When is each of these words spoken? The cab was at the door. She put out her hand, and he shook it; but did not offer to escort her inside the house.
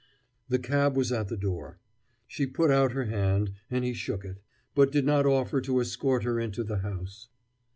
The 0.49 0.57
cab 0.57 0.97
was 0.97 1.11
at 1.11 1.27
the 1.27 1.37
door. 1.37 1.77
She 2.25 2.47
put 2.47 2.71
out 2.71 2.93
her 2.93 3.05
hand, 3.05 3.51
and 3.69 3.85
he 3.85 3.93
shook 3.93 4.25
it; 4.25 4.41
but 4.73 4.91
did 4.91 5.05
not 5.05 5.27
offer 5.27 5.61
to 5.61 5.79
escort 5.79 6.23
her 6.23 6.39
inside 6.39 6.65
the 6.65 6.79
house. 6.79 7.27